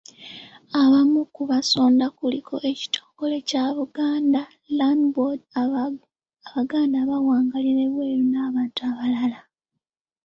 Abamu 0.81 1.19
ku 1.33 1.41
baasonda 1.49 2.05
kuliko 2.17 2.55
ekitongole 2.71 3.37
kya 3.49 3.65
Buganda 3.77 4.41
Land 4.77 5.03
Board, 5.13 5.39
abaganda 6.53 6.95
abawangaalira 7.01 7.79
ebweru 7.87 8.23
n'abantu 8.31 8.79
abalala. 8.89 9.39